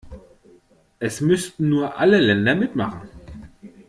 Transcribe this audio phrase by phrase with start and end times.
[0.99, 3.07] Es müssten nur alle Länder mitmachen.